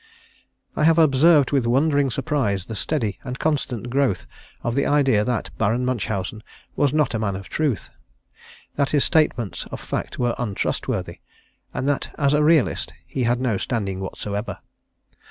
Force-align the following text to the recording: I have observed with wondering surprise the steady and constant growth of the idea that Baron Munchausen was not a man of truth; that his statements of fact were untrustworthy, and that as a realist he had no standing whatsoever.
I 0.75 0.83
have 0.85 0.97
observed 0.97 1.51
with 1.51 1.67
wondering 1.67 2.09
surprise 2.09 2.65
the 2.65 2.75
steady 2.75 3.19
and 3.23 3.37
constant 3.37 3.91
growth 3.91 4.25
of 4.63 4.73
the 4.73 4.87
idea 4.87 5.23
that 5.23 5.51
Baron 5.59 5.85
Munchausen 5.85 6.41
was 6.75 6.91
not 6.91 7.13
a 7.13 7.19
man 7.19 7.35
of 7.35 7.49
truth; 7.49 7.91
that 8.77 8.89
his 8.89 9.03
statements 9.03 9.67
of 9.67 9.79
fact 9.79 10.17
were 10.17 10.33
untrustworthy, 10.39 11.19
and 11.71 11.87
that 11.87 12.15
as 12.17 12.33
a 12.33 12.41
realist 12.43 12.93
he 13.05 13.25
had 13.25 13.39
no 13.39 13.57
standing 13.57 13.99
whatsoever. 13.99 14.57